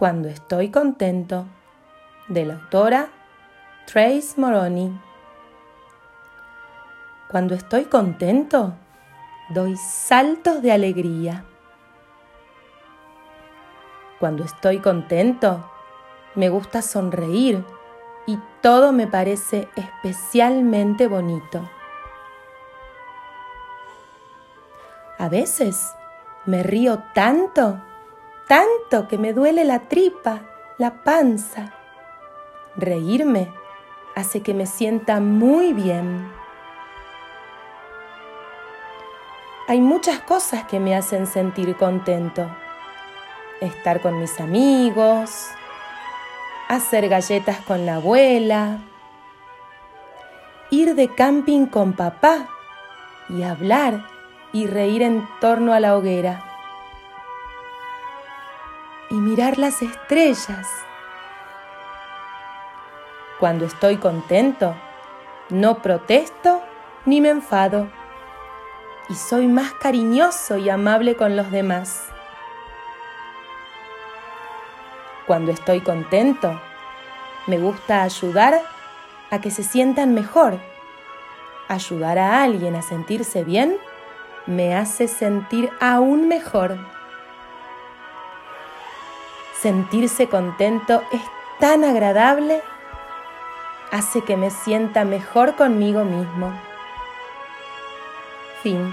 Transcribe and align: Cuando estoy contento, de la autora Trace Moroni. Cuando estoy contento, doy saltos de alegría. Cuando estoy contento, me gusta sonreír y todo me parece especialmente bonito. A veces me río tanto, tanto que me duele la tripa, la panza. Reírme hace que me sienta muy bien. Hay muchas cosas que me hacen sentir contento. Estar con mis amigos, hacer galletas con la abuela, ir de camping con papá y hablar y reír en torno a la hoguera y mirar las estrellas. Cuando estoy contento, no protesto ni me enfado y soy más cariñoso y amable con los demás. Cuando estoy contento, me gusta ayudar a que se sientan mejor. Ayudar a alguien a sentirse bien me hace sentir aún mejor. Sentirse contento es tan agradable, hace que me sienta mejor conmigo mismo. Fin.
Cuando 0.00 0.30
estoy 0.30 0.70
contento, 0.70 1.44
de 2.26 2.46
la 2.46 2.54
autora 2.54 3.10
Trace 3.84 4.32
Moroni. 4.38 4.98
Cuando 7.30 7.54
estoy 7.54 7.84
contento, 7.84 8.72
doy 9.50 9.76
saltos 9.76 10.62
de 10.62 10.72
alegría. 10.72 11.44
Cuando 14.18 14.42
estoy 14.42 14.78
contento, 14.78 15.70
me 16.34 16.48
gusta 16.48 16.80
sonreír 16.80 17.62
y 18.26 18.38
todo 18.62 18.92
me 18.92 19.06
parece 19.06 19.68
especialmente 19.76 21.08
bonito. 21.08 21.68
A 25.18 25.28
veces 25.28 25.94
me 26.46 26.62
río 26.62 27.02
tanto, 27.12 27.82
tanto 28.50 29.06
que 29.06 29.16
me 29.16 29.32
duele 29.32 29.64
la 29.64 29.78
tripa, 29.78 30.40
la 30.76 31.04
panza. 31.04 31.72
Reírme 32.74 33.48
hace 34.16 34.42
que 34.42 34.54
me 34.54 34.66
sienta 34.66 35.20
muy 35.20 35.72
bien. 35.72 36.28
Hay 39.68 39.80
muchas 39.80 40.18
cosas 40.18 40.64
que 40.64 40.80
me 40.80 40.96
hacen 40.96 41.28
sentir 41.28 41.76
contento. 41.76 42.50
Estar 43.60 44.02
con 44.02 44.18
mis 44.18 44.40
amigos, 44.40 45.46
hacer 46.66 47.08
galletas 47.08 47.58
con 47.58 47.86
la 47.86 47.96
abuela, 47.96 48.78
ir 50.70 50.96
de 50.96 51.06
camping 51.14 51.66
con 51.66 51.92
papá 51.92 52.48
y 53.28 53.44
hablar 53.44 54.04
y 54.52 54.66
reír 54.66 55.02
en 55.02 55.24
torno 55.40 55.72
a 55.72 55.78
la 55.78 55.96
hoguera 55.96 56.49
y 59.10 59.14
mirar 59.14 59.58
las 59.58 59.82
estrellas. 59.82 60.66
Cuando 63.38 63.64
estoy 63.64 63.96
contento, 63.96 64.74
no 65.48 65.82
protesto 65.82 66.62
ni 67.06 67.20
me 67.20 67.30
enfado 67.30 67.88
y 69.08 69.14
soy 69.14 69.48
más 69.48 69.72
cariñoso 69.72 70.56
y 70.56 70.70
amable 70.70 71.16
con 71.16 71.36
los 71.36 71.50
demás. 71.50 72.06
Cuando 75.26 75.50
estoy 75.50 75.80
contento, 75.80 76.60
me 77.46 77.58
gusta 77.58 78.02
ayudar 78.02 78.60
a 79.30 79.40
que 79.40 79.50
se 79.50 79.64
sientan 79.64 80.14
mejor. 80.14 80.58
Ayudar 81.68 82.18
a 82.18 82.42
alguien 82.42 82.76
a 82.76 82.82
sentirse 82.82 83.44
bien 83.44 83.78
me 84.46 84.74
hace 84.74 85.08
sentir 85.08 85.70
aún 85.80 86.28
mejor. 86.28 86.78
Sentirse 89.60 90.28
contento 90.28 91.02
es 91.12 91.20
tan 91.58 91.84
agradable, 91.84 92.62
hace 93.90 94.22
que 94.22 94.38
me 94.38 94.50
sienta 94.50 95.04
mejor 95.04 95.54
conmigo 95.56 96.04
mismo. 96.04 96.58
Fin. 98.62 98.90